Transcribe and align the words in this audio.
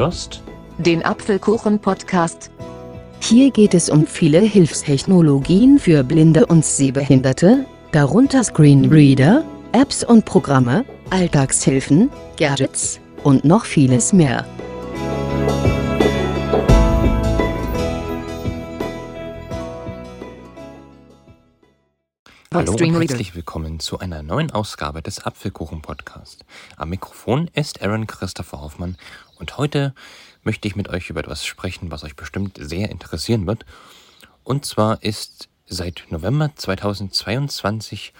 hörst 0.00 0.42
den 0.78 1.04
Apfelkuchen-Podcast. 1.04 2.50
Hier 3.20 3.50
geht 3.50 3.74
es 3.74 3.90
um 3.90 4.06
viele 4.06 4.40
Hilfstechnologien 4.40 5.78
für 5.78 6.02
Blinde 6.04 6.46
und 6.46 6.64
Sehbehinderte, 6.64 7.66
darunter 7.92 8.42
Screenreader, 8.42 9.44
Apps 9.72 10.02
und 10.02 10.24
Programme, 10.24 10.86
Alltagshilfen, 11.10 12.08
Gadgets 12.38 12.98
und 13.24 13.44
noch 13.44 13.66
vieles 13.66 14.14
mehr. 14.14 14.46
Hallo 22.52 22.72
und 22.72 22.80
herzlich 22.80 23.36
willkommen 23.36 23.78
zu 23.78 24.00
einer 24.00 24.24
neuen 24.24 24.50
Ausgabe 24.50 25.02
des 25.02 25.24
Apfelkuchen-Podcast. 25.24 26.44
Am 26.76 26.88
Mikrofon 26.88 27.48
ist 27.54 27.80
Aaron 27.80 28.08
Christopher 28.08 28.60
Hoffmann 28.60 28.96
und 29.40 29.56
heute 29.56 29.94
möchte 30.42 30.68
ich 30.68 30.76
mit 30.76 30.88
euch 30.88 31.10
über 31.10 31.20
etwas 31.20 31.44
sprechen, 31.44 31.90
was 31.90 32.04
euch 32.04 32.14
bestimmt 32.14 32.58
sehr 32.60 32.90
interessieren 32.90 33.46
wird. 33.46 33.64
Und 34.44 34.64
zwar 34.64 35.02
ist 35.02 35.48
seit 35.66 36.04
November 36.10 36.50
2022 36.54 38.12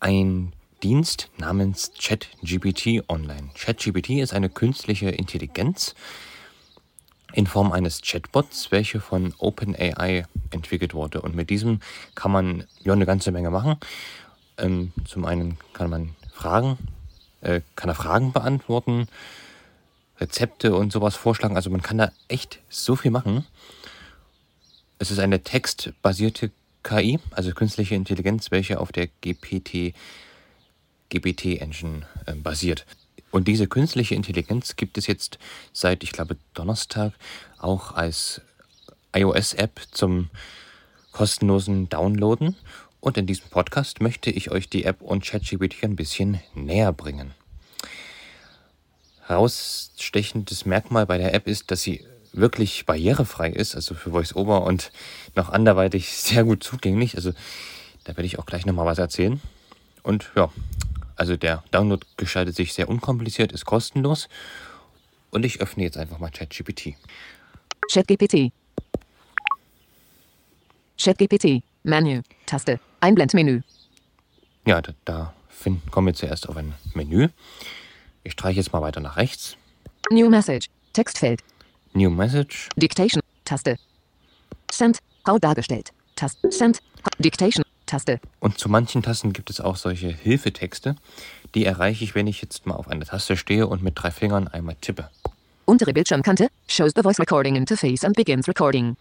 ein 0.00 0.52
Dienst 0.82 1.30
namens 1.38 1.92
ChatGPT 2.00 3.08
online. 3.08 3.50
ChatGPT 3.54 4.10
ist 4.20 4.32
eine 4.32 4.48
künstliche 4.48 5.10
Intelligenz 5.10 5.94
in 7.34 7.46
Form 7.46 7.72
eines 7.72 8.02
Chatbots, 8.02 8.72
welche 8.72 9.00
von 9.00 9.34
OpenAI 9.38 10.24
entwickelt 10.50 10.92
wurde. 10.92 11.22
Und 11.22 11.34
mit 11.36 11.50
diesem 11.50 11.80
kann 12.14 12.32
man 12.32 12.64
ja 12.82 12.92
eine 12.92 13.06
ganze 13.06 13.32
Menge 13.32 13.50
machen. 13.50 13.76
Ähm, 14.58 14.92
zum 15.04 15.24
einen 15.24 15.58
kann 15.72 15.88
man 15.88 16.16
Fragen, 16.32 16.78
äh, 17.42 17.60
kann 17.76 17.88
er 17.88 17.94
Fragen 17.94 18.32
beantworten, 18.32 19.08
Rezepte 20.22 20.74
und 20.74 20.92
sowas 20.92 21.16
vorschlagen. 21.16 21.56
Also 21.56 21.68
man 21.68 21.82
kann 21.82 21.98
da 21.98 22.12
echt 22.28 22.60
so 22.68 22.96
viel 22.96 23.10
machen. 23.10 23.44
Es 24.98 25.10
ist 25.10 25.18
eine 25.18 25.42
textbasierte 25.42 26.52
KI, 26.84 27.18
also 27.32 27.50
künstliche 27.52 27.94
Intelligenz, 27.94 28.50
welche 28.50 28.80
auf 28.80 28.92
der 28.92 29.08
GPT, 29.20 29.94
GPT-Engine 31.10 32.06
äh, 32.26 32.34
basiert. 32.34 32.86
Und 33.30 33.48
diese 33.48 33.66
künstliche 33.66 34.14
Intelligenz 34.14 34.76
gibt 34.76 34.98
es 34.98 35.06
jetzt 35.06 35.38
seit, 35.72 36.04
ich 36.04 36.12
glaube, 36.12 36.36
Donnerstag 36.54 37.12
auch 37.58 37.92
als 37.92 38.42
iOS-App 39.14 39.80
zum 39.90 40.30
kostenlosen 41.12 41.88
Downloaden. 41.88 42.56
Und 43.00 43.16
in 43.16 43.26
diesem 43.26 43.48
Podcast 43.48 44.00
möchte 44.00 44.30
ich 44.30 44.50
euch 44.50 44.68
die 44.68 44.84
App 44.84 45.02
und 45.02 45.24
ChatGPT 45.24 45.82
ein 45.82 45.96
bisschen 45.96 46.40
näher 46.54 46.92
bringen. 46.92 47.32
Herausstechendes 49.26 50.66
Merkmal 50.66 51.06
bei 51.06 51.18
der 51.18 51.34
App 51.34 51.46
ist, 51.46 51.70
dass 51.70 51.82
sie 51.82 52.04
wirklich 52.32 52.86
barrierefrei 52.86 53.50
ist, 53.50 53.74
also 53.74 53.94
für 53.94 54.12
VoiceOver 54.12 54.62
und 54.62 54.90
noch 55.34 55.50
anderweitig 55.50 56.12
sehr 56.12 56.44
gut 56.44 56.62
zugänglich. 56.64 57.16
Also 57.16 57.32
da 58.04 58.16
werde 58.16 58.26
ich 58.26 58.38
auch 58.38 58.46
gleich 58.46 58.66
nochmal 58.66 58.86
was 58.86 58.98
erzählen. 58.98 59.40
Und 60.02 60.30
ja, 60.34 60.50
also 61.16 61.36
der 61.36 61.62
Download 61.70 62.04
gestaltet 62.16 62.56
sich 62.56 62.72
sehr 62.72 62.88
unkompliziert, 62.88 63.52
ist 63.52 63.64
kostenlos. 63.64 64.28
Und 65.30 65.44
ich 65.44 65.60
öffne 65.60 65.84
jetzt 65.84 65.96
einfach 65.96 66.18
mal 66.18 66.30
ChatGPT. 66.30 66.94
ChatGPT. 67.92 68.52
ChatGPT. 71.02 71.62
Menü. 71.84 72.22
Taste. 72.46 72.80
Einblendmenü. 73.00 73.62
Ja, 74.66 74.80
da, 74.80 74.92
da 75.04 75.34
finden, 75.48 75.90
kommen 75.90 76.08
wir 76.08 76.14
zuerst 76.14 76.48
auf 76.48 76.56
ein 76.56 76.74
Menü. 76.94 77.28
Ich 78.24 78.32
streiche 78.32 78.58
jetzt 78.58 78.72
mal 78.72 78.82
weiter 78.82 79.00
nach 79.00 79.16
rechts. 79.16 79.56
New 80.10 80.28
Message. 80.28 80.68
Textfeld. 80.92 81.40
New 81.94 82.10
Message. 82.10 82.68
Dictation. 82.76 83.22
Taste. 83.44 83.76
Send. 84.70 84.98
Grau 85.24 85.38
dargestellt. 85.38 85.92
Taste. 86.16 86.50
Send. 86.50 86.78
Dictation. 87.18 87.64
Taste. 87.86 88.20
Und 88.40 88.58
zu 88.58 88.68
manchen 88.68 89.02
Tasten 89.02 89.32
gibt 89.32 89.50
es 89.50 89.60
auch 89.60 89.76
solche 89.76 90.08
Hilfetexte. 90.08 90.96
Die 91.54 91.64
erreiche 91.64 92.04
ich, 92.04 92.14
wenn 92.14 92.26
ich 92.26 92.40
jetzt 92.40 92.66
mal 92.66 92.74
auf 92.74 92.88
eine 92.88 93.04
Taste 93.04 93.36
stehe 93.36 93.66
und 93.66 93.82
mit 93.82 93.94
drei 93.96 94.10
Fingern 94.10 94.48
einmal 94.48 94.76
tippe. 94.80 95.10
Untere 95.64 95.92
Bildschirmkante. 95.92 96.48
Shows 96.68 96.92
the 96.94 97.02
voice 97.02 97.18
recording 97.18 97.56
interface 97.56 98.04
and 98.04 98.16
begins 98.16 98.48
recording. 98.48 98.96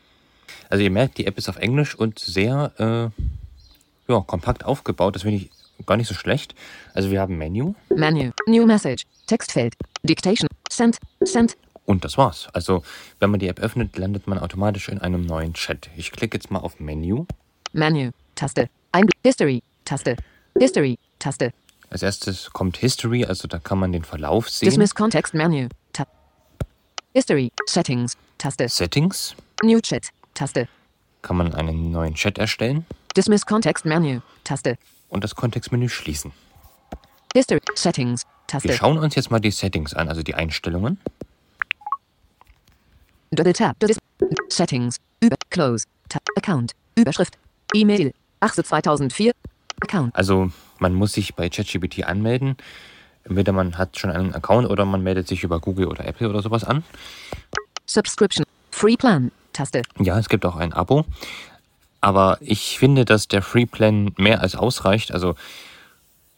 Also 0.70 0.84
ihr 0.84 0.92
merkt, 0.92 1.18
die 1.18 1.26
App 1.26 1.38
ist 1.38 1.48
auf 1.48 1.58
Englisch 1.58 1.96
und 1.96 2.20
sehr 2.20 2.72
äh, 2.78 4.12
ja, 4.12 4.20
kompakt 4.22 4.66
aufgebaut. 4.66 5.16
Das 5.16 5.22
finde 5.24 5.38
ich 5.38 5.50
gar 5.86 5.98
nicht 5.98 6.08
so 6.08 6.14
schlecht. 6.14 6.56
Also 6.94 7.12
wir 7.12 7.22
haben 7.22 7.38
Menü 7.38 7.74
Menü. 7.90 8.32
New 8.48 8.66
Message. 8.66 9.06
Textfeld. 9.32 9.76
Dictation. 10.04 10.50
Send. 10.70 10.98
Send. 11.22 11.56
und 11.86 12.04
das 12.04 12.18
war's. 12.18 12.50
Also 12.52 12.84
wenn 13.20 13.30
man 13.32 13.40
die 13.40 13.48
App 13.48 13.62
öffnet, 13.62 13.98
landet 13.98 14.28
man 14.28 14.38
automatisch 14.38 14.90
in 14.90 15.00
einem 15.00 15.26
neuen 15.26 15.54
Chat. 15.54 15.90
Ich 15.96 16.12
klicke 16.12 16.36
jetzt 16.36 16.52
mal 16.52 16.60
auf 16.60 16.82
Menü. 16.82 17.24
Menü. 17.72 18.12
Taste. 18.36 18.70
Einbl 18.92 19.14
History. 19.24 19.64
Taste. 19.86 20.18
History. 20.60 21.00
Taste. 21.18 21.54
Als 21.90 22.04
erstes 22.04 22.50
kommt 22.52 22.76
History, 22.76 23.24
also 23.24 23.48
da 23.48 23.58
kann 23.60 23.80
man 23.80 23.94
den 23.94 24.04
Verlauf 24.04 24.50
sehen. 24.50 24.68
Dismiss 24.68 24.94
Context 24.94 25.34
Menü. 25.34 25.70
Ta 25.94 26.06
History. 27.14 27.54
Settings. 27.70 28.18
Taste. 28.38 28.68
Settings 28.68 29.34
New 29.64 29.80
Chat. 29.80 30.10
Taste. 30.34 30.68
kann 31.22 31.38
man 31.38 31.54
einen 31.54 31.92
neuen 31.92 32.16
Chat 32.16 32.38
erstellen 32.38 32.86
Dismiss 33.16 33.46
Context 33.46 33.86
Menü. 33.86 34.20
Taste. 34.44 34.78
und 35.08 35.24
das 35.24 35.36
Kontextmenü 35.36 35.88
schließen. 35.88 36.34
History. 37.34 37.60
Settings. 37.76 38.24
Wir 38.24 38.60
Taste. 38.60 38.74
schauen 38.74 38.98
uns 38.98 39.16
jetzt 39.16 39.32
mal 39.32 39.40
die 39.40 39.52
Settings 39.52 39.94
an, 39.94 40.10
also 40.10 40.24
die 40.24 40.36
Einstellungen. 40.36 41.00
Double 43.32 43.54
Tap. 43.54 43.80
Dis 43.80 43.98
Settings. 44.50 44.98
Über. 45.22 45.38
Close. 45.50 45.86
Tab. 46.10 46.22
Account. 46.36 46.74
Überschrift. 46.96 47.38
E-Mail. 47.74 48.14
8. 48.42 48.66
2004. 48.66 49.32
Account. 49.82 50.16
Also 50.16 50.52
man 50.80 50.94
muss 50.94 51.14
sich 51.14 51.36
bei 51.36 51.50
ChatGPT 51.50 52.04
anmelden. 52.04 52.58
Entweder 53.24 53.54
man 53.54 53.78
hat 53.78 53.98
schon 53.98 54.12
einen 54.12 54.34
Account 54.34 54.70
oder 54.70 54.84
man 54.84 55.02
meldet 55.02 55.28
sich 55.28 55.44
über 55.44 55.60
Google 55.60 55.88
oder 55.88 56.06
Apple 56.06 56.30
oder 56.30 56.42
sowas 56.42 56.64
an. 56.64 56.84
Subscription. 57.86 58.46
Free 58.72 58.98
Plan. 58.98 59.32
Taste. 59.54 59.84
Ja, 60.00 60.18
es 60.20 60.28
gibt 60.28 60.46
auch 60.46 60.58
ein 60.58 60.74
Abo. 60.74 61.06
Aber 62.02 62.38
ich 62.42 62.80
finde, 62.80 63.06
dass 63.06 63.28
der 63.28 63.42
Free 63.42 63.66
Plan 63.66 64.12
mehr 64.18 64.42
als 64.42 64.56
ausreicht. 64.56 65.14
Also 65.14 65.36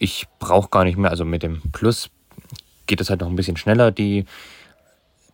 ich 0.04 0.28
brauche 0.38 0.70
gar 0.70 0.84
nicht 0.84 0.98
mehr. 0.98 1.10
Also 1.10 1.24
mit 1.24 1.44
dem 1.44 1.62
Plus 1.72 2.10
geht 2.88 3.00
es 3.00 3.10
halt 3.10 3.22
noch 3.22 3.30
ein 3.30 3.38
bisschen 3.38 3.56
schneller, 3.56 3.90
die, 3.90 4.26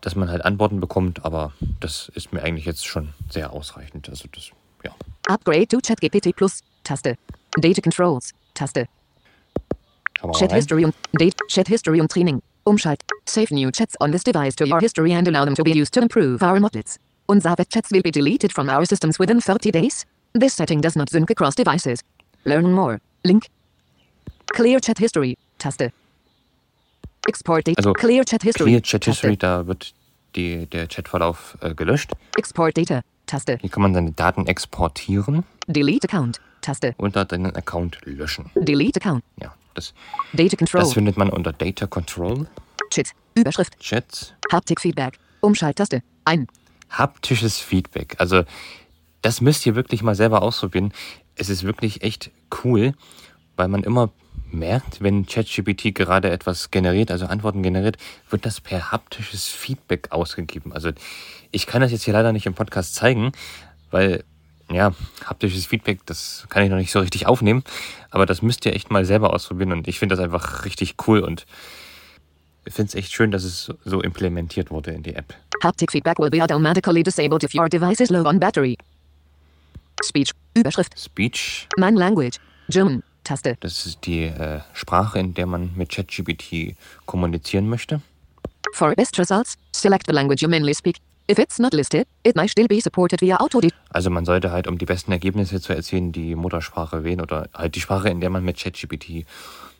dass 0.01 0.15
man 0.15 0.29
halt 0.29 0.45
Antworten 0.45 0.79
bekommt. 0.79 1.25
Aber 1.25 1.53
das 1.79 2.11
ist 2.13 2.31
mir 2.31 2.43
eigentlich 2.43 2.65
jetzt 2.65 2.85
schon 2.85 3.09
sehr 3.31 3.51
ausreichend. 3.51 4.07
Also 4.09 4.29
das, 4.31 4.51
ja. 4.85 4.91
Upgrade 5.27 5.67
to 5.67 5.79
ChatGPT 5.79 6.35
Plus. 6.35 6.61
Taste. 6.83 7.17
Data 7.57 7.81
Controls. 7.81 8.31
Taste. 8.53 8.85
Chat. 10.37 10.51
History 10.53 10.85
und 10.85 10.93
Date. 11.13 11.35
Chat 11.47 11.67
History 11.67 11.99
und 11.99 12.11
Training. 12.11 12.39
Umschalt. 12.63 13.01
Save 13.25 13.51
new 13.51 13.71
chats 13.71 13.95
on 13.99 14.11
this 14.11 14.23
device 14.23 14.55
to 14.55 14.65
your 14.65 14.79
history 14.79 15.13
and 15.13 15.27
allow 15.27 15.45
them 15.45 15.55
to 15.55 15.63
be 15.63 15.71
used 15.71 15.93
to 15.93 16.01
improve 16.01 16.43
our 16.43 16.59
models. 16.59 16.99
Unsere 17.27 17.65
chats 17.67 17.89
will 17.89 18.03
be 18.03 18.11
deleted 18.11 18.51
from 18.53 18.69
our 18.69 18.85
systems 18.85 19.17
within 19.17 19.41
30 19.41 19.71
days. 19.71 20.05
This 20.33 20.53
setting 20.53 20.81
does 20.81 20.95
not 20.95 21.09
sync 21.09 21.31
across 21.31 21.55
devices. 21.55 22.03
Learn 22.45 22.71
more. 22.71 22.99
Link. 23.23 23.49
Clear 24.53 24.79
Chat 24.81 24.99
History. 24.99 25.37
Taste. 25.57 25.91
Export 27.27 27.67
Data. 27.67 27.77
Also, 27.77 27.93
Clear 27.93 28.23
Chat 28.25 28.43
History. 28.43 28.65
Clear 28.69 28.81
Chat. 28.81 29.05
History, 29.05 29.37
da 29.37 29.67
wird 29.67 29.93
die, 30.35 30.65
der 30.67 30.87
Chatverlauf 30.87 31.57
äh, 31.61 31.73
gelöscht. 31.73 32.11
Export 32.37 32.77
Data. 32.77 33.01
Taste. 33.25 33.57
Hier 33.61 33.69
kann 33.69 33.83
man 33.83 33.93
seine 33.93 34.11
Daten 34.11 34.47
exportieren 34.47 35.43
Delete 35.67 36.07
Account. 36.09 36.41
Taste. 36.61 36.93
und 36.97 37.15
dann 37.15 37.29
seinen 37.29 37.55
Account 37.55 37.99
löschen. 38.03 38.49
Delete 38.55 38.99
Account. 38.99 39.23
Ja, 39.41 39.53
das, 39.75 39.93
Data 40.33 40.57
Control. 40.57 40.81
das 40.81 40.93
findet 40.93 41.15
man 41.15 41.29
unter 41.29 41.53
Data 41.53 41.85
Control, 41.87 42.47
Chat. 42.89 43.11
Überschrift. 43.35 43.79
Chats, 43.79 44.33
Haptik 44.51 44.81
Feedback. 44.81 45.19
Umschalttaste. 45.41 46.01
Ein. 46.25 46.47
haptisches 46.89 47.59
Feedback. 47.59 48.15
Also 48.17 48.43
das 49.21 49.41
müsst 49.41 49.65
ihr 49.65 49.75
wirklich 49.75 50.01
mal 50.01 50.15
selber 50.15 50.41
ausprobieren. 50.41 50.91
Es 51.35 51.49
ist 51.49 51.63
wirklich 51.63 52.01
echt 52.01 52.31
cool, 52.63 52.93
weil 53.55 53.67
man 53.67 53.83
immer 53.83 54.11
merkt, 54.51 55.01
wenn 55.01 55.25
ChatGPT 55.25 55.93
gerade 55.95 56.29
etwas 56.29 56.71
generiert, 56.71 57.11
also 57.11 57.25
Antworten 57.25 57.63
generiert, 57.63 57.97
wird 58.29 58.45
das 58.45 58.61
per 58.61 58.91
haptisches 58.91 59.47
Feedback 59.47 60.11
ausgegeben. 60.11 60.73
Also 60.73 60.91
ich 61.51 61.67
kann 61.67 61.81
das 61.81 61.91
jetzt 61.91 62.03
hier 62.03 62.13
leider 62.13 62.31
nicht 62.31 62.45
im 62.45 62.53
Podcast 62.53 62.95
zeigen, 62.95 63.31
weil 63.91 64.23
ja, 64.71 64.93
haptisches 65.25 65.65
Feedback, 65.65 66.05
das 66.05 66.45
kann 66.49 66.63
ich 66.63 66.69
noch 66.69 66.77
nicht 66.77 66.91
so 66.91 66.99
richtig 66.99 67.25
aufnehmen, 67.25 67.63
aber 68.11 68.25
das 68.25 68.41
müsst 68.41 68.65
ihr 68.65 68.75
echt 68.75 68.91
mal 68.91 69.03
selber 69.03 69.33
ausprobieren 69.33 69.71
und 69.71 69.87
ich 69.87 69.97
finde 69.97 70.15
das 70.15 70.23
einfach 70.23 70.65
richtig 70.65 70.95
cool 71.07 71.21
und 71.21 71.45
ich 72.65 72.73
finde 72.73 72.89
es 72.89 72.95
echt 72.95 73.11
schön, 73.11 73.31
dass 73.31 73.43
es 73.43 73.73
so 73.83 74.01
implementiert 74.01 74.69
wurde 74.69 74.91
in 74.91 75.01
die 75.01 75.15
App. 75.15 75.33
Haptic 75.63 75.91
feedback 75.91 76.19
will 76.19 76.29
be 76.29 76.41
automatically 76.41 77.01
disabled 77.01 77.43
if 77.43 77.53
your 77.55 77.67
device 77.67 77.99
is 77.99 78.09
low 78.09 78.23
on 78.27 78.39
battery. 78.39 78.77
Speech. 80.03 80.31
Überschrift. 80.55 80.97
Speech 80.97 81.67
My 81.77 81.89
language. 81.89 82.37
German. 82.69 83.03
Taste. 83.29 83.57
Das 83.59 83.85
ist 83.85 84.07
die 84.07 84.23
äh, 84.23 84.61
Sprache, 84.73 85.19
in 85.19 85.35
der 85.35 85.45
man 85.45 85.69
mit 85.75 85.89
ChatGPT 85.89 86.75
kommunizieren 87.05 87.69
möchte. 87.69 88.01
For 88.73 88.95
best 88.95 89.19
results, 89.19 89.55
select 89.71 90.07
the 90.07 90.13
language 90.13 90.41
you 90.41 90.49
mainly 90.49 90.73
speak. 90.73 90.97
If 91.29 91.37
it's 91.37 91.59
not 91.59 91.75
listed, 91.75 92.07
it 92.23 92.35
might 92.35 92.49
still 92.49 92.67
be 92.67 92.81
supported 92.81 93.21
via 93.21 93.37
auto 93.37 93.61
Also 93.91 94.09
man 94.09 94.25
sollte 94.25 94.49
halt, 94.49 94.65
um 94.65 94.79
die 94.79 94.85
besten 94.85 95.11
Ergebnisse 95.11 95.61
zu 95.61 95.73
erzielen, 95.73 96.11
die 96.11 96.33
Muttersprache 96.33 97.03
wählen 97.03 97.21
oder 97.21 97.49
halt 97.53 97.75
die 97.75 97.81
Sprache, 97.81 98.09
in 98.09 98.19
der 98.19 98.31
man 98.31 98.43
mit 98.43 98.57
ChatGPT 98.57 99.27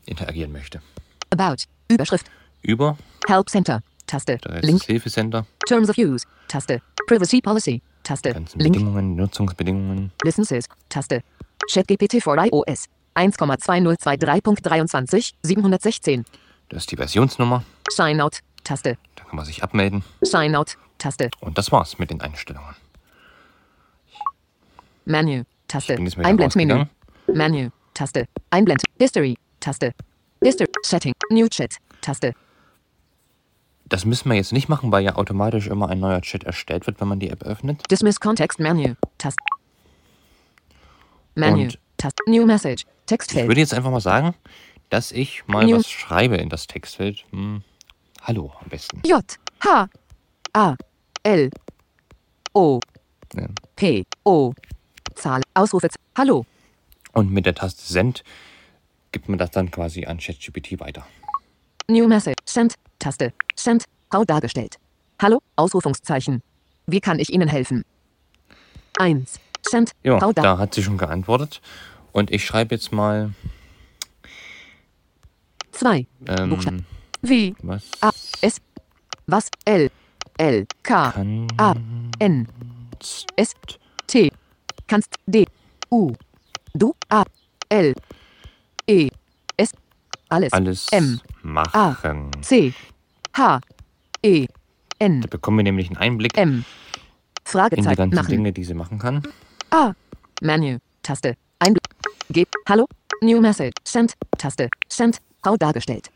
interagieren 0.06 0.52
möchte. 0.52 0.84
About. 1.31 1.63
Überschrift. 1.88 2.28
Über, 2.62 3.00
Help 3.28 3.50
Center. 3.50 3.81
Taste. 4.06 4.38
Link. 4.62 4.84
Hilfecenter, 4.84 5.48
Terms 5.68 5.90
of 5.90 5.98
Use. 5.98 6.24
Taste. 6.50 6.84
Privacy 7.07 7.42
Policy. 7.42 7.81
Taste. 8.04 8.31
ganzen 8.31 8.60
Link. 8.60 8.74
Bedingungen, 8.74 9.16
Nutzungsbedingungen. 9.16 10.12
Licenses. 10.24 10.66
Taste. 10.90 11.24
ChatGPT 11.72 12.22
for 12.22 12.38
iOS. 12.38 12.88
1,2023.23 13.19 15.33
716. 15.44 16.25
Das 16.69 16.83
ist 16.83 16.92
die 16.92 16.98
Versionsnummer, 16.98 17.63
Sign 17.89 18.21
out. 18.21 18.39
Taste. 18.63 18.98
da 19.16 19.24
kann 19.24 19.36
man 19.36 19.45
sich 19.45 19.63
abmelden. 19.63 20.04
Sign 20.21 20.56
out. 20.56 20.77
Taste. 20.98 21.30
Und 21.39 21.57
das 21.57 21.71
war's 21.71 21.98
mit 21.98 22.10
den 22.12 22.21
Einstellungen. 22.21 22.75
Menu. 25.06 25.44
Taste. 25.68 25.98
Einblendmenü. 26.24 26.86
Menu. 27.27 27.69
Taste. 27.94 28.25
Einblend. 28.51 28.83
History. 29.00 29.36
Taste. 29.60 29.94
History. 30.44 30.69
Setting. 30.83 31.13
New 31.31 31.48
Chat. 31.48 31.77
Taste. 32.01 32.33
Das 33.86 34.06
müssen 34.06 34.30
wir 34.30 34.36
jetzt 34.38 34.54
nicht 34.54 34.69
machen, 34.69 34.92
weil 34.92 35.04
ja 35.04 35.16
automatisch 35.16 35.66
immer 35.68 35.89
ein 35.89 36.00
neuer 36.00 36.21
Chat 36.21 36.44
erstellt 36.44 36.86
wird, 36.86 37.01
wenn 37.01 37.07
man 37.07 37.19
die 37.19 37.30
App 37.31 37.42
öffnet. 37.44 37.81
Dismiss 37.89 38.19
Context 38.19 38.60
Menu. 38.60 38.94
Taste. 39.18 39.39
Und- 41.36 41.80
Taste. 41.98 42.18
New 42.27 42.45
Message. 42.45 42.86
Ich 43.12 43.18
Textfeld. 43.18 43.48
würde 43.48 43.60
jetzt 43.60 43.74
einfach 43.74 43.90
mal 43.90 44.02
sagen, 44.02 44.36
dass 44.90 45.12
ich 45.12 45.48
mal 45.48 45.66
New- 45.66 45.78
was 45.78 45.90
schreibe 45.90 46.38
in 46.38 46.50
das 46.50 46.68
Textfeld. 46.68 47.26
Hm. 47.32 47.64
Hallo 48.22 48.54
am 48.62 48.70
besten. 48.70 49.02
J. 49.04 49.24
H. 49.66 49.88
A. 50.54 50.76
L. 51.24 51.50
O. 52.54 52.80
Ja. 53.34 53.48
P. 53.76 54.04
O. 54.24 54.54
Zahl. 55.16 55.42
Ausrufe. 55.56 55.88
Hallo. 56.16 56.46
Und 57.14 57.32
mit 57.32 57.46
der 57.48 57.56
Taste 57.56 57.82
Send 57.82 58.24
gibt 59.12 59.28
man 59.28 59.40
das 59.40 59.50
dann 59.52 59.72
quasi 59.72 60.06
an 60.06 60.20
ChatGPT 60.20 60.80
weiter. 60.80 61.06
New 61.88 62.08
Message. 62.08 62.36
Send. 62.46 62.76
Taste. 63.00 63.34
Send. 63.56 63.86
Frau 64.12 64.24
dargestellt. 64.24 64.78
Hallo. 65.20 65.40
Ausrufungszeichen. 65.56 66.44
Wie 66.86 67.00
kann 67.02 67.18
ich 67.20 67.32
Ihnen 67.34 67.48
helfen? 67.50 67.84
1. 69.00 69.40
Send. 69.68 69.92
Ja, 70.04 70.20
Frau 70.20 70.32
da. 70.32 70.42
da 70.44 70.58
hat 70.60 70.74
sie 70.76 70.84
schon 70.84 70.98
geantwortet. 70.98 71.62
Und 72.12 72.32
ich 72.32 72.46
schreibe 72.46 72.76
jetzt 72.76 72.92
mal 72.92 73.34
2. 75.72 76.08
Buchstaben. 76.50 76.78
ähm, 76.80 76.86
Wie. 77.22 77.56
was 77.62 77.84
A. 78.02 78.12
S. 78.42 78.62
Was. 79.28 79.50
L. 79.66 79.90
L. 80.38 80.66
K. 80.84 81.12
kann 81.12 81.48
A. 81.58 81.76
N. 82.20 82.48
S. 83.36 83.54
T. 84.08 84.32
Kannst. 84.88 85.16
D. 85.26 85.46
U. 85.92 86.14
Du. 86.74 86.96
A. 87.10 87.24
L. 87.70 87.94
E. 88.88 89.10
S. 89.58 89.72
Alles. 90.30 90.52
alles 90.54 90.88
M. 90.92 91.20
machen? 91.44 92.32
C. 92.42 92.74
H. 93.38 93.62
E. 94.24 94.48
N. 95.00 95.22
Da 95.22 95.28
bekommen 95.28 95.58
wir 95.60 95.64
nämlich 95.64 95.88
einen 95.88 95.98
Einblick 95.98 96.38
M. 96.38 96.50
in 96.50 96.58
die 96.60 97.50
Fragezeichen 97.50 97.96
ganzen 97.96 98.16
machen. 98.16 98.30
Dinge, 98.32 98.52
die 98.52 98.64
sie 98.64 98.74
machen 98.74 99.00
kann. 99.00 99.24
A. 99.72 99.94
Menü. 100.42 100.80
Taste. 101.04 101.36
G. 102.40 102.48
Hallo. 102.70 102.86
New 103.22 103.42
Message. 103.42 103.74
Send. 103.84 104.14
Taste. 104.38 104.70
Send. 104.88 105.18
Frau 105.44 105.58
dargestellt. 105.58 106.10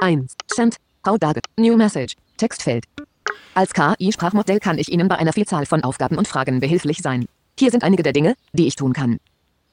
1. 0.00 0.34
Send. 0.46 0.76
Frau 1.02 1.16
darge. 1.16 1.40
New 1.56 1.76
Message. 1.76 2.16
Textfeld. 2.36 2.84
Als 3.54 3.72
KI-Sprachmodell 3.72 4.60
kann 4.60 4.76
ich 4.76 4.92
Ihnen 4.92 5.08
bei 5.08 5.16
einer 5.16 5.32
Vielzahl 5.32 5.64
von 5.64 5.82
Aufgaben 5.82 6.18
und 6.18 6.28
Fragen 6.28 6.60
behilflich 6.60 6.98
sein. 6.98 7.26
Hier 7.58 7.70
sind 7.70 7.82
einige 7.82 8.02
der 8.02 8.12
Dinge, 8.12 8.34
die 8.52 8.66
ich 8.66 8.76
tun 8.76 8.92
kann. 8.92 9.20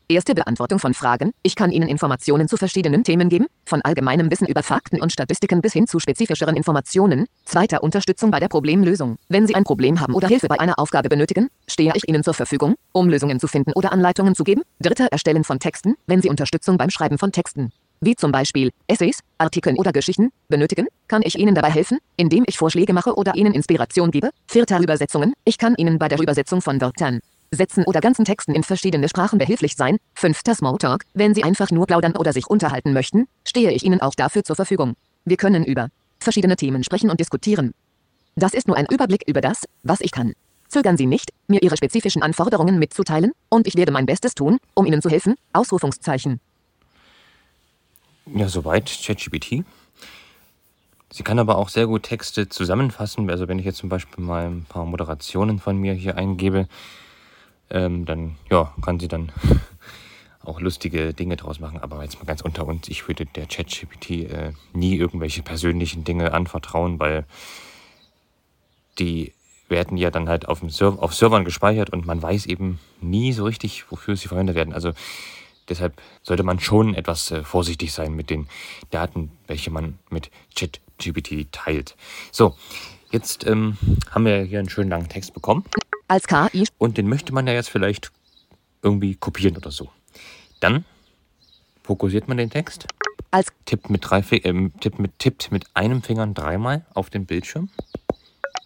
Erste 0.10 0.36
Beantwortung 0.36 0.80
von 0.80 0.94
Fragen. 0.94 1.34
Ich 1.44 1.58
kann 1.58 1.70
Ihnen 1.70 1.90
Informationen 1.90 2.48
zu 2.48 2.56
verschiedenen 2.56 3.04
Themen 3.04 3.28
geben, 3.28 3.48
von 3.66 3.82
allgemeinem 3.82 4.32
Wissen 4.32 4.48
über 4.48 4.64
Fakten 4.64 5.02
und 5.02 5.12
Statistiken 5.12 5.62
bis 5.62 5.74
hin 5.74 5.86
zu 5.86 6.00
spezifischeren 6.00 6.56
Informationen. 6.56 7.26
Zweiter 7.44 7.84
Unterstützung 7.84 8.32
bei 8.32 8.40
der 8.40 8.48
Problemlösung. 8.48 9.18
Wenn 9.28 9.48
Sie 9.48 9.56
ein 9.56 9.66
Problem 9.66 10.00
haben 10.00 10.14
oder 10.14 10.30
Hilfe 10.30 10.48
bei 10.48 10.62
einer 10.62 10.80
Aufgabe 10.80 11.10
benötigen, 11.10 11.50
stehe 11.68 11.92
ich 11.94 12.08
Ihnen 12.08 12.24
zur 12.24 12.34
Verfügung, 12.34 12.76
um 12.94 13.10
Lösungen 13.10 13.42
zu 13.42 13.50
finden 13.50 13.74
oder 13.74 13.92
Anleitungen 13.92 14.34
zu 14.34 14.46
geben. 14.46 14.62
Dritter 14.80 15.08
Erstellen 15.08 15.44
von 15.44 15.60
Texten, 15.60 15.96
wenn 16.06 16.22
Sie 16.22 16.30
Unterstützung 16.30 16.78
beim 16.78 16.90
Schreiben 16.90 17.18
von 17.18 17.34
Texten, 17.34 17.74
wie 18.00 18.16
zum 18.16 18.32
Beispiel 18.32 18.72
Essays, 18.88 19.20
Artikeln 19.38 19.78
oder 19.78 19.92
Geschichten, 19.92 20.30
benötigen, 20.48 20.88
kann 21.10 21.22
ich 21.26 21.38
Ihnen 21.38 21.54
dabei 21.54 21.72
helfen, 21.72 21.98
indem 22.16 22.46
ich 22.48 22.58
Vorschläge 22.58 22.94
mache 22.94 23.16
oder 23.16 23.36
Ihnen 23.36 23.54
Inspiration 23.54 24.12
gebe. 24.12 24.30
Vierter 24.48 24.80
Übersetzungen. 24.80 25.34
Ich 25.44 25.58
kann 25.58 25.76
Ihnen 25.76 26.00
bei 26.00 26.08
der 26.08 26.22
Übersetzung 26.22 26.62
von 26.62 26.80
Wörtern, 26.80 27.20
Sätzen 27.52 27.84
oder 27.86 28.02
ganzen 28.02 28.26
Texten 28.26 28.54
in 28.54 28.64
verschiedene 28.64 29.08
Sprachen 29.10 29.40
behilflich 29.40 29.76
sein. 29.76 29.98
Fünfter 30.14 30.56
Smalltalk. 30.56 31.04
Wenn 31.14 31.34
Sie 31.34 31.44
einfach 31.44 31.72
nur 31.72 31.88
plaudern 31.88 32.16
oder 32.16 32.34
sich 32.34 32.48
unterhalten 32.48 32.94
möchten, 32.94 33.28
stehe 33.46 33.72
ich 33.72 33.84
Ihnen 33.84 34.02
auch 34.02 34.16
dafür 34.16 34.44
zur 34.44 34.56
Verfügung. 34.56 34.96
Wir 35.26 35.38
können 35.38 35.64
über 35.64 35.90
verschiedene 36.20 36.56
Themen 36.56 36.84
sprechen 36.84 37.10
und 37.10 37.20
diskutieren. 37.20 37.74
Das 38.36 38.54
ist 38.54 38.68
nur 38.68 38.78
ein 38.78 38.88
Überblick 38.90 39.24
über 39.28 39.42
das, 39.42 39.64
was 39.84 40.02
ich 40.02 40.12
kann. 40.12 40.34
Zögern 40.68 40.98
Sie 40.98 41.06
nicht, 41.06 41.32
mir 41.48 41.64
Ihre 41.64 41.78
spezifischen 41.78 42.22
Anforderungen 42.22 42.78
mitzuteilen, 42.78 43.32
und 43.50 43.68
ich 43.68 43.76
werde 43.76 43.92
mein 43.92 44.06
Bestes 44.06 44.36
tun, 44.36 44.58
um 44.74 44.86
Ihnen 44.86 45.02
zu 45.02 45.10
helfen. 45.10 45.36
Ausrufungszeichen. 45.54 46.40
Ja, 48.36 48.50
soweit 48.50 48.86
ChatGPT. 48.86 49.64
Sie 51.10 51.24
kann 51.24 51.40
aber 51.40 51.58
auch 51.58 51.70
sehr 51.70 51.88
gut 51.88 52.04
Texte 52.04 52.50
zusammenfassen. 52.50 53.30
Also 53.30 53.48
wenn 53.48 53.60
ich 53.60 53.66
jetzt 53.66 53.78
zum 53.78 53.88
Beispiel 53.88 54.24
mal 54.24 54.48
ein 54.48 54.66
paar 54.68 54.86
Moderationen 54.86 55.60
von 55.60 55.78
mir 55.78 55.94
hier 55.94 56.18
eingebe, 56.18 56.68
ähm, 57.70 58.06
dann 58.06 58.36
ja, 58.50 58.74
kann 58.82 59.00
sie 59.00 59.08
dann 59.08 59.32
auch 60.44 60.60
lustige 60.62 61.14
Dinge 61.14 61.36
draus 61.36 61.60
machen. 61.60 61.80
Aber 61.80 62.04
jetzt 62.04 62.20
mal 62.20 62.26
ganz 62.26 62.42
unter 62.42 62.66
uns, 62.66 62.88
ich 62.88 63.08
würde 63.08 63.26
der 63.26 63.46
ChatGPT 63.48 64.10
äh, 64.12 64.54
nie 64.74 64.96
irgendwelche 64.96 65.44
persönlichen 65.44 66.04
Dinge 66.04 66.34
anvertrauen, 66.34 67.00
weil 67.00 67.26
die 69.00 69.34
werden 69.70 69.98
ja 69.98 70.12
dann 70.12 70.30
halt 70.30 70.48
auf, 70.48 70.62
dem 70.62 70.70
Server, 70.70 71.04
auf 71.04 71.14
Servern 71.14 71.44
gespeichert 71.44 71.90
und 71.90 72.06
man 72.06 72.22
weiß 72.22 72.46
eben 72.46 72.80
nie 73.02 73.34
so 73.34 73.44
richtig, 73.44 73.92
wofür 73.92 74.16
sie 74.16 74.30
verwendet 74.30 74.56
werden. 74.56 74.74
Also 74.74 74.94
deshalb 75.68 76.02
sollte 76.24 76.44
man 76.44 76.60
schon 76.60 76.96
etwas 76.96 77.32
äh, 77.32 77.44
vorsichtig 77.44 77.92
sein 77.92 78.14
mit 78.14 78.30
den 78.30 78.48
Daten, 78.92 79.32
welche 79.48 79.72
man 79.72 80.00
mit 80.10 80.32
ChatGPT 80.56 81.52
teilt. 81.52 81.98
So, 82.32 82.56
jetzt 83.12 83.46
ähm, 83.46 83.78
haben 84.10 84.26
wir 84.26 84.42
hier 84.44 84.60
einen 84.60 84.70
schönen 84.70 84.90
langen 84.90 85.10
Text 85.10 85.34
bekommen 85.34 85.66
Als 86.08 86.28
KI 86.28 86.66
und 86.78 86.98
den 86.98 87.08
möchte 87.10 87.34
man 87.34 87.48
ja 87.48 87.54
jetzt 87.54 87.70
vielleicht 87.70 88.12
irgendwie 88.82 89.16
kopieren 89.16 89.58
oder 89.58 89.72
so. 89.72 89.90
Dann 90.60 90.86
fokussiert 91.84 92.28
man 92.28 92.38
den 92.38 92.50
Text, 92.50 92.88
als 93.32 93.48
tippt 93.66 93.90
mit, 93.90 94.10
drei, 94.10 94.24
ähm, 94.44 94.72
tippt 94.80 95.00
mit, 95.00 95.20
tippt 95.20 95.52
mit 95.52 95.66
einem 95.74 96.02
Finger 96.02 96.28
dreimal 96.28 96.86
auf 96.94 97.10
den 97.10 97.26
Bildschirm. 97.26 97.70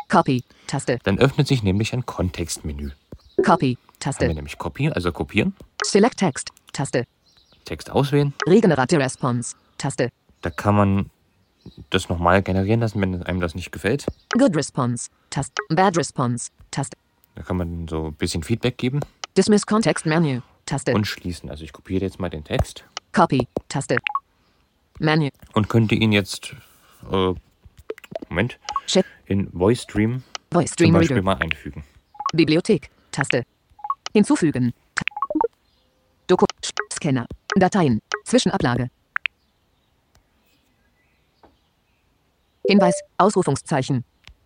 Copy 0.07 0.43
Taste. 0.67 0.99
Dann 1.03 1.17
öffnet 1.19 1.47
sich 1.47 1.63
nämlich 1.63 1.93
ein 1.93 2.05
Kontextmenü. 2.05 2.91
Copy 3.43 3.43
Haben 3.43 3.57
wir 3.65 3.77
Taste. 3.99 4.33
nämlich 4.33 4.57
Copy, 4.57 4.89
also 4.89 5.11
kopieren, 5.11 5.55
Select 5.83 6.17
Text 6.17 6.49
Taste. 6.73 7.05
Text 7.65 7.89
auswählen. 7.89 8.33
Regenerate 8.47 8.97
Response 8.99 9.55
Taste. 9.77 10.09
Da 10.41 10.49
kann 10.49 10.75
man 10.75 11.09
das 11.89 12.09
nochmal 12.09 12.41
generieren 12.41 12.79
lassen, 12.81 12.99
wenn 13.01 13.23
einem 13.23 13.39
das 13.39 13.55
nicht 13.55 13.71
gefällt. 13.71 14.05
Good 14.37 14.55
Response 14.55 15.09
Taste. 15.29 15.53
Bad 15.69 15.97
Response 15.97 16.49
Taste. 16.71 16.97
Da 17.35 17.43
kann 17.43 17.57
man 17.57 17.87
so 17.87 18.07
ein 18.07 18.13
bisschen 18.13 18.43
Feedback 18.43 18.77
geben 18.77 18.99
Dismiss 19.37 19.65
Context 19.65 20.05
Menu 20.05 20.41
Taste. 20.65 20.93
und 20.93 21.05
schließen. 21.07 21.49
Also 21.49 21.63
ich 21.63 21.71
kopiere 21.73 22.03
jetzt 22.03 22.19
mal 22.19 22.29
den 22.29 22.43
Text 22.43 22.83
Copy 23.13 23.47
Taste. 23.69 23.97
Menu 24.99 25.29
und 25.53 25.69
könnte 25.69 25.95
ihn 25.95 26.11
jetzt, 26.11 26.53
äh, 27.11 27.33
Moment, 28.29 28.59
Chat 28.87 29.05
in 29.25 29.49
VoiceStream 29.53 30.23
Voice 30.51 30.67
zum 30.69 30.73
Stream 30.73 30.93
Beispiel 30.93 31.15
Reader. 31.17 31.25
mal 31.25 31.37
einfügen. 31.37 31.83
Bibliothek 32.33 32.89
Taste. 33.11 33.43
Hinzufügen. 34.13 34.73
Doku 36.27 36.45
Scanner. 36.93 37.25
Dateien. 37.55 38.01
Zwischenablage. 38.25 38.89
Hinweis. 42.67 43.01
Ausrufungszeichen. 43.17 44.03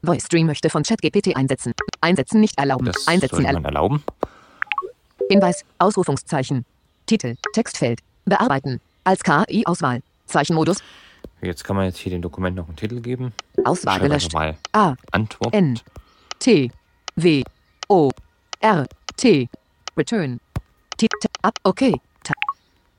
VoiceStream 0.08 0.48
möchte 0.48 0.70
von 0.70 0.84
ChatGPT 0.84 1.36
einsetzen. 1.36 1.74
Einsetzen 2.02 2.40
nicht 2.42 2.58
erlauben. 2.58 2.86
Das 2.86 3.08
Einsetzen 3.08 3.44
sollte 3.44 3.64
erlauben. 3.64 4.04
Hinweis. 5.30 5.64
Ausrufungszeichen. 5.80 6.66
Titel. 7.06 7.36
Textfeld. 7.54 8.00
Bearbeiten. 8.26 8.82
Als 9.04 9.24
KI-Auswahl. 9.24 10.02
Zeichenmodus. 10.26 10.78
Jetzt 11.42 11.64
kann 11.64 11.76
man 11.76 11.86
jetzt 11.86 11.98
hier 11.98 12.12
dem 12.12 12.22
Dokument 12.22 12.56
noch 12.56 12.68
einen 12.68 12.76
Titel 12.76 13.02
geben. 13.02 13.34
Auswahl 13.64 14.00
gelöscht. 14.00 14.34
mal 14.34 14.58
A. 14.72 14.96
Antwort. 15.12 15.54
N. 15.54 15.80
T. 16.40 16.72
W. 17.16 17.44
O. 17.88 18.10
R. 18.62 18.86
T. 19.18 19.48
Return. 19.98 20.40
T. 20.98 21.08
T 21.08 21.28
ab. 21.42 21.58
Okay. 21.64 21.94
Ta 22.24 22.34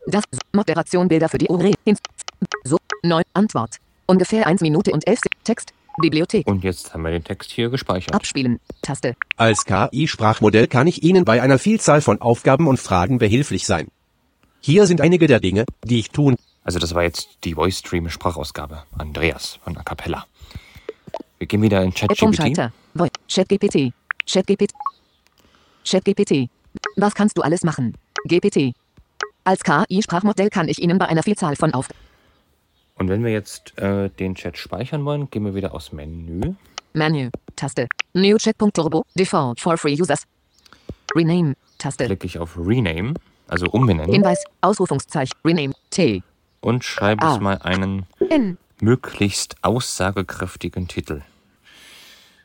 das 0.06 0.22
Moderation 0.52 1.08
Bilder 1.08 1.28
für 1.28 1.38
die 1.38 1.48
Ure. 1.48 1.72
So. 2.64 2.78
Neu. 3.02 3.22
Antwort. 3.34 3.76
Ungefähr 4.06 4.46
1 4.46 4.60
Minute 4.60 4.92
und 4.92 5.06
11 5.06 5.18
Se- 5.20 5.28
Text. 5.44 5.72
Bibliothek. 6.00 6.46
Und 6.46 6.64
jetzt 6.64 6.92
haben 6.92 7.02
wir 7.02 7.10
den 7.10 7.24
Text 7.24 7.50
hier 7.50 7.70
gespeichert. 7.70 8.14
Abspielen. 8.14 8.60
Taste. 8.82 9.16
Als 9.36 9.64
KI-Sprachmodell 9.64 10.66
kann 10.66 10.86
ich 10.86 11.02
Ihnen 11.02 11.24
bei 11.24 11.42
einer 11.42 11.58
Vielzahl 11.58 12.00
von 12.00 12.20
Aufgaben 12.20 12.68
und 12.68 12.78
Fragen 12.78 13.18
behilflich 13.18 13.66
sein. 13.66 13.88
Hier 14.60 14.86
sind 14.86 15.00
einige 15.00 15.26
der 15.26 15.40
Dinge, 15.40 15.64
die 15.84 15.98
ich 15.98 16.10
tun 16.10 16.36
Also 16.64 16.78
das 16.78 16.94
war 16.94 17.02
jetzt 17.02 17.28
die 17.44 17.54
Voice 17.54 17.78
Stream 17.78 18.08
Sprachausgabe. 18.08 18.82
Andreas 18.98 19.58
von 19.62 19.76
A 19.76 19.82
Cappella. 19.82 20.26
Wir 21.38 21.46
gehen 21.46 21.62
wieder 21.62 21.82
in 21.82 21.92
ChatGPT. 21.92 22.72
ChatGPT. 23.28 23.92
ChatGPT. 24.26 24.72
ChatGPT. 25.84 26.48
Was 26.96 27.14
kannst 27.14 27.38
du 27.38 27.42
alles 27.42 27.62
machen? 27.62 27.94
GPT. 28.26 28.74
Als 29.44 29.62
KI-Sprachmodell 29.62 30.50
kann 30.50 30.66
ich 30.68 30.82
Ihnen 30.82 30.98
bei 30.98 31.06
einer 31.06 31.22
Vielzahl 31.22 31.54
von 31.54 31.72
Auf... 31.72 31.88
Und 32.98 33.08
wenn 33.08 33.22
wir 33.24 33.30
jetzt 33.32 33.76
äh, 33.78 34.08
den 34.08 34.34
Chat 34.34 34.56
speichern 34.56 35.04
wollen, 35.04 35.30
gehen 35.30 35.44
wir 35.44 35.54
wieder 35.54 35.74
aus 35.74 35.92
Menü. 35.92 36.54
Menü. 36.94 37.30
Taste. 37.54 37.86
New 38.14 38.36
Chat.turbo. 38.38 39.04
Default 39.14 39.60
for 39.60 39.76
free 39.76 40.00
users. 40.00 40.22
Rename. 41.14 41.54
Taste. 41.78 42.06
Klicke 42.06 42.26
ich 42.26 42.38
auf 42.38 42.56
Rename, 42.56 43.14
also 43.48 43.66
umbenennen, 43.66 44.12
Hinweis. 44.12 44.42
Ausrufungszeichen. 44.62 45.34
Rename. 45.44 45.74
T. 45.90 46.22
und 46.62 46.84
schreibe 46.84 47.24
jetzt 47.24 47.40
mal 47.40 47.58
einen 47.58 48.06
N. 48.30 48.58
möglichst 48.80 49.56
aussagekräftigen 49.62 50.88
Titel. 50.88 51.22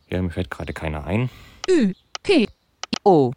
Ja, 0.10 0.22
mir 0.22 0.30
fällt 0.30 0.52
gerade 0.52 0.74
keiner 0.74 1.06
ein. 1.06 1.30
Ü. 1.70 1.94
P. 2.24 2.48
O. 3.04 3.32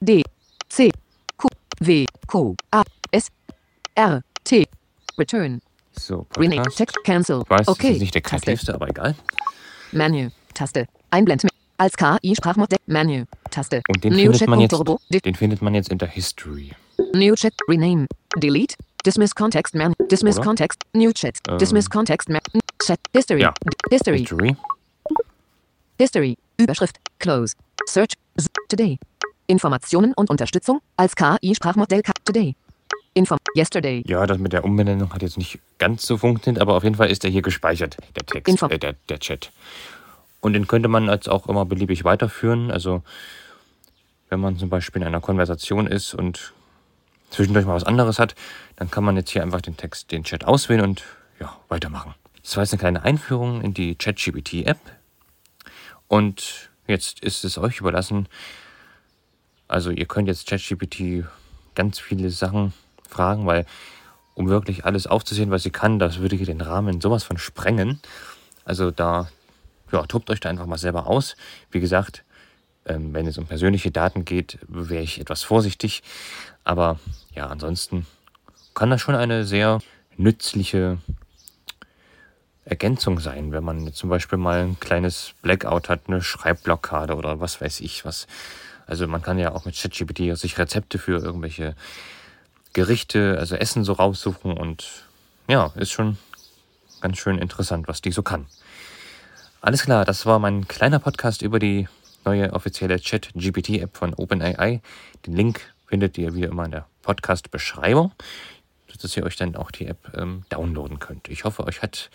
D. 0.00 0.22
C. 0.68 0.90
Q. 1.36 1.48
W. 1.80 2.06
Q. 2.26 2.56
A. 2.70 2.82
S. 3.10 3.28
R. 3.94 4.22
T. 4.42 4.66
Return. 5.18 5.60
So, 5.96 6.26
Rename. 6.36 6.56
Podcast. 6.62 6.78
Text. 6.78 7.04
Cancel. 7.04 7.42
Ich 7.44 7.50
weiß, 7.50 7.68
okay. 7.68 7.88
das 7.88 7.96
ist 7.96 8.00
nicht 8.02 8.14
der 8.14 8.22
Taste. 8.22 8.44
kreativste, 8.46 8.74
aber 8.74 8.88
egal. 8.88 9.14
Menü. 9.92 10.30
Taste. 10.54 10.86
Einblenden. 11.10 11.50
Als 11.78 11.96
KI-Sprachmodell. 11.96 12.78
Menü. 12.86 13.24
Taste. 13.50 13.82
Und 13.88 14.04
den 14.04 14.12
New 14.12 14.18
findet, 14.22 14.38
Chat. 14.40 14.48
man 14.48 14.60
jetzt, 14.60 14.70
Turbo. 14.70 15.00
De 15.08 15.20
den 15.20 15.34
findet 15.34 15.62
man 15.62 15.74
jetzt 15.74 15.88
in 15.90 15.98
der 15.98 16.08
History. 16.08 16.72
New 17.14 17.34
Chat. 17.34 17.52
Rename. 17.68 18.06
Delete. 18.36 18.74
Dismiss 19.04 19.34
Context 19.34 19.74
Man. 19.74 19.92
Dismiss 20.10 20.36
Oder? 20.36 20.44
Context. 20.46 20.80
New 20.94 21.12
Chat. 21.12 21.36
Ähm. 21.48 21.58
Dismiss 21.58 21.90
Context 21.90 22.28
Man. 22.28 22.40
Chat. 22.82 22.98
History. 23.12 23.40
Ja. 23.42 23.52
History. 23.90 24.18
History. 24.20 24.56
History. 25.98 26.36
Überschrift. 26.58 26.96
Close. 27.18 27.54
Search. 27.86 28.14
Z 28.38 28.48
Today. 28.68 28.98
Informationen 29.46 30.12
und 30.14 30.30
Unterstützung 30.30 30.80
als 30.96 31.14
KI-Sprachmodell. 31.16 32.02
Ka- 32.02 32.12
Today. 32.24 32.56
Inform. 33.14 33.38
Yesterday. 33.56 34.02
Ja, 34.06 34.26
das 34.26 34.38
mit 34.38 34.52
der 34.52 34.64
Umbenennung 34.64 35.12
hat 35.12 35.22
jetzt 35.22 35.38
nicht 35.38 35.60
ganz 35.78 36.04
so 36.04 36.18
funktioniert, 36.18 36.60
aber 36.60 36.74
auf 36.74 36.82
jeden 36.82 36.96
Fall 36.96 37.10
ist 37.10 37.22
der 37.22 37.30
hier 37.30 37.42
gespeichert, 37.42 37.96
der 38.16 38.26
Text, 38.26 38.48
Info. 38.48 38.66
äh, 38.66 38.78
der, 38.78 38.94
der 39.08 39.20
Chat. 39.20 39.52
Und 40.40 40.52
den 40.52 40.66
könnte 40.66 40.88
man 40.88 41.08
als 41.08 41.28
auch 41.28 41.48
immer 41.48 41.64
beliebig 41.64 42.04
weiterführen. 42.04 42.70
Also 42.70 43.02
wenn 44.28 44.40
man 44.40 44.58
zum 44.58 44.68
Beispiel 44.68 45.02
in 45.02 45.08
einer 45.08 45.20
Konversation 45.20 45.86
ist 45.86 46.12
und 46.12 46.52
zwischendurch 47.30 47.66
mal 47.66 47.74
was 47.74 47.84
anderes 47.84 48.18
hat, 48.18 48.34
dann 48.76 48.90
kann 48.90 49.04
man 49.04 49.16
jetzt 49.16 49.30
hier 49.30 49.42
einfach 49.42 49.60
den 49.60 49.76
Text, 49.76 50.10
den 50.10 50.24
Chat 50.24 50.44
auswählen 50.44 50.82
und 50.82 51.04
ja, 51.40 51.56
weitermachen. 51.68 52.14
Das 52.42 52.56
war 52.56 52.64
jetzt 52.64 52.72
eine 52.72 52.80
kleine 52.80 53.02
Einführung 53.04 53.62
in 53.62 53.74
die 53.74 53.94
ChatGPT-App. 53.94 54.78
Und 56.08 56.70
jetzt 56.86 57.20
ist 57.20 57.44
es 57.44 57.56
euch 57.58 57.78
überlassen. 57.78 58.28
Also 59.68 59.90
ihr 59.90 60.06
könnt 60.06 60.28
jetzt 60.28 60.48
ChatGPT 60.48 61.24
ganz 61.74 61.98
viele 61.98 62.30
Sachen 62.30 62.72
fragen, 63.08 63.46
weil 63.46 63.66
um 64.34 64.48
wirklich 64.48 64.84
alles 64.84 65.06
aufzusehen, 65.06 65.50
was 65.50 65.62
sie 65.62 65.70
kann, 65.70 65.98
das 65.98 66.18
würde 66.18 66.36
hier 66.36 66.46
den 66.46 66.60
Rahmen 66.60 67.00
sowas 67.00 67.24
von 67.24 67.38
sprengen. 67.38 68.00
Also 68.64 68.90
da, 68.90 69.28
ja, 69.92 70.02
tobt 70.06 70.30
euch 70.30 70.40
da 70.40 70.48
einfach 70.48 70.66
mal 70.66 70.78
selber 70.78 71.06
aus. 71.06 71.36
Wie 71.70 71.80
gesagt, 71.80 72.24
ähm, 72.86 73.14
wenn 73.14 73.26
es 73.26 73.38
um 73.38 73.46
persönliche 73.46 73.90
Daten 73.90 74.24
geht, 74.24 74.58
wäre 74.66 75.02
ich 75.02 75.20
etwas 75.20 75.42
vorsichtig. 75.42 76.02
Aber 76.64 76.98
ja, 77.34 77.46
ansonsten 77.46 78.06
kann 78.74 78.90
das 78.90 79.00
schon 79.00 79.14
eine 79.14 79.44
sehr 79.44 79.80
nützliche 80.16 80.98
Ergänzung 82.64 83.20
sein, 83.20 83.52
wenn 83.52 83.62
man 83.62 83.92
zum 83.92 84.08
Beispiel 84.08 84.38
mal 84.38 84.60
ein 84.62 84.80
kleines 84.80 85.34
Blackout 85.42 85.88
hat, 85.88 86.02
eine 86.06 86.22
Schreibblockade 86.22 87.14
oder 87.14 87.40
was 87.40 87.60
weiß 87.60 87.80
ich 87.80 88.04
was. 88.04 88.26
Also 88.86 89.06
man 89.06 89.22
kann 89.22 89.38
ja 89.38 89.52
auch 89.52 89.64
mit 89.64 89.76
ChatGPT 89.76 90.36
sich 90.36 90.58
Rezepte 90.58 90.98
für 90.98 91.18
irgendwelche 91.18 91.74
Gerichte, 92.74 93.38
also 93.38 93.56
Essen 93.56 93.84
so 93.84 93.94
raussuchen 93.94 94.52
und 94.52 94.84
ja, 95.48 95.72
ist 95.76 95.92
schon 95.92 96.18
ganz 97.00 97.18
schön 97.18 97.38
interessant, 97.38 97.88
was 97.88 98.02
die 98.02 98.12
so 98.12 98.22
kann. 98.22 98.46
Alles 99.62 99.82
klar, 99.82 100.04
das 100.04 100.26
war 100.26 100.38
mein 100.38 100.68
kleiner 100.68 100.98
Podcast 100.98 101.40
über 101.40 101.58
die 101.58 101.88
neue 102.24 102.52
offizielle 102.52 103.00
Chat-GPT-App 103.00 103.96
von 103.96 104.12
OpenAI. 104.14 104.82
Den 105.24 105.34
Link 105.34 105.60
findet 105.86 106.18
ihr 106.18 106.34
wie 106.34 106.42
immer 106.42 106.66
in 106.66 106.72
der 106.72 106.86
Podcast-Beschreibung, 107.02 108.12
sodass 108.90 109.16
ihr 109.16 109.24
euch 109.24 109.36
dann 109.36 109.56
auch 109.56 109.70
die 109.70 109.86
App 109.86 110.12
ähm, 110.16 110.44
downloaden 110.48 110.98
könnt. 110.98 111.28
Ich 111.28 111.44
hoffe, 111.44 111.64
euch 111.64 111.82
hat 111.82 112.10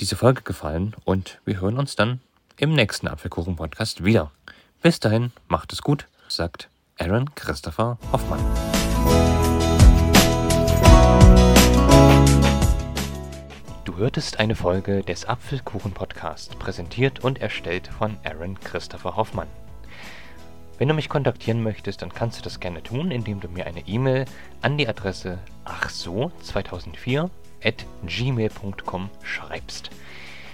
diese 0.00 0.16
Folge 0.16 0.42
gefallen 0.42 0.94
und 1.04 1.38
wir 1.44 1.60
hören 1.60 1.78
uns 1.78 1.96
dann 1.96 2.20
im 2.56 2.72
nächsten 2.72 3.08
Apfelkuchen-Podcast 3.08 4.04
wieder. 4.04 4.30
Bis 4.82 5.00
dahin, 5.00 5.32
macht 5.48 5.72
es 5.72 5.82
gut, 5.82 6.06
sagt 6.28 6.68
Aaron 6.98 7.34
Christopher 7.34 7.98
Hoffmann. 8.12 9.59
Hörtest 14.00 14.40
eine 14.40 14.56
Folge 14.56 15.02
des 15.02 15.26
Apfelkuchen-Podcast, 15.26 16.58
präsentiert 16.58 17.22
und 17.22 17.42
erstellt 17.42 17.88
von 17.88 18.16
Aaron 18.24 18.58
Christopher 18.58 19.14
Hoffmann. 19.14 19.46
Wenn 20.78 20.88
du 20.88 20.94
mich 20.94 21.10
kontaktieren 21.10 21.62
möchtest, 21.62 22.00
dann 22.00 22.08
kannst 22.08 22.38
du 22.38 22.42
das 22.42 22.60
gerne 22.60 22.82
tun, 22.82 23.10
indem 23.10 23.40
du 23.40 23.48
mir 23.48 23.66
eine 23.66 23.86
E-Mail 23.86 24.24
an 24.62 24.78
die 24.78 24.88
Adresse 24.88 25.38
achso2004 25.66 27.28
at 27.62 27.84
gmail.com 28.06 29.10
schreibst. 29.22 29.90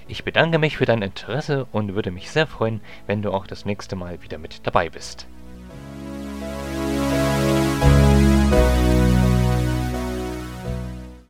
Ich 0.08 0.24
bedanke 0.24 0.58
mich 0.58 0.78
für 0.78 0.86
dein 0.86 1.02
Interesse 1.02 1.68
und 1.70 1.94
würde 1.94 2.10
mich 2.10 2.32
sehr 2.32 2.48
freuen, 2.48 2.80
wenn 3.06 3.22
du 3.22 3.30
auch 3.30 3.46
das 3.46 3.64
nächste 3.64 3.94
Mal 3.94 4.22
wieder 4.22 4.38
mit 4.38 4.66
dabei 4.66 4.90
bist. 4.90 5.28